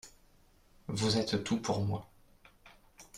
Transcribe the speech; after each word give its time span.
Vous 0.87 1.19
êtes 1.19 1.43
tout 1.43 1.61
pour 1.61 1.81
moi. 1.85 2.09